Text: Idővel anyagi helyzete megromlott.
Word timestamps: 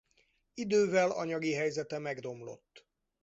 Idővel 0.53 1.11
anyagi 1.11 1.53
helyzete 1.53 1.97
megromlott. 1.99 2.87